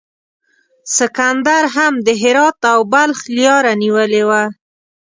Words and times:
سکندر 0.97 1.63
هم 1.75 1.93
د 2.05 2.07
هرات 2.21 2.59
او 2.73 2.79
بلخ 2.93 3.19
لیاره 3.35 3.73
نیولې 3.83 4.23
وه. 4.29 4.43